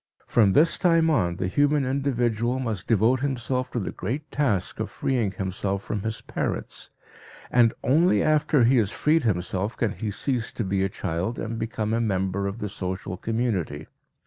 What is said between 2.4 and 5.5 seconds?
must devote himself to the great task of freeing